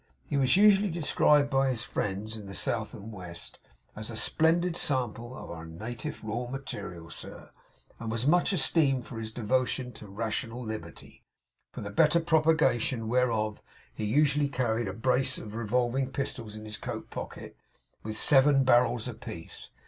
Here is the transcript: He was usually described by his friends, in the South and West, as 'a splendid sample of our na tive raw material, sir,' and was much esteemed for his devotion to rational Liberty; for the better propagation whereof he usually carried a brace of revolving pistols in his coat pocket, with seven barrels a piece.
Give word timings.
He 0.25 0.35
was 0.35 0.57
usually 0.57 0.89
described 0.89 1.51
by 1.51 1.69
his 1.69 1.83
friends, 1.83 2.35
in 2.35 2.47
the 2.47 2.55
South 2.55 2.95
and 2.95 3.13
West, 3.13 3.59
as 3.95 4.09
'a 4.09 4.17
splendid 4.17 4.75
sample 4.75 5.37
of 5.37 5.51
our 5.51 5.63
na 5.67 5.91
tive 5.95 6.23
raw 6.23 6.47
material, 6.49 7.11
sir,' 7.11 7.51
and 7.99 8.09
was 8.09 8.25
much 8.25 8.51
esteemed 8.51 9.05
for 9.05 9.19
his 9.19 9.31
devotion 9.31 9.91
to 9.91 10.07
rational 10.07 10.63
Liberty; 10.63 11.23
for 11.71 11.81
the 11.81 11.91
better 11.91 12.19
propagation 12.19 13.07
whereof 13.09 13.61
he 13.93 14.03
usually 14.05 14.49
carried 14.49 14.87
a 14.87 14.93
brace 14.93 15.37
of 15.37 15.53
revolving 15.53 16.09
pistols 16.09 16.55
in 16.55 16.65
his 16.65 16.77
coat 16.77 17.11
pocket, 17.11 17.55
with 18.01 18.17
seven 18.17 18.63
barrels 18.63 19.07
a 19.07 19.13
piece. 19.13 19.69